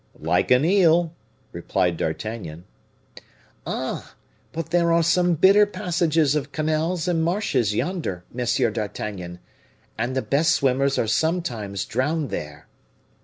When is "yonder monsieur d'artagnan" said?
7.75-9.37